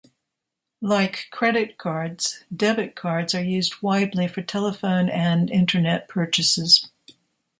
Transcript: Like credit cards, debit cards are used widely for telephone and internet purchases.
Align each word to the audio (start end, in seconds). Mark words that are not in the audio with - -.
Like 0.81 1.27
credit 1.29 1.77
cards, 1.77 2.43
debit 2.51 2.95
cards 2.95 3.35
are 3.35 3.43
used 3.43 3.83
widely 3.83 4.27
for 4.27 4.41
telephone 4.41 5.09
and 5.09 5.47
internet 5.51 6.07
purchases. 6.07 6.89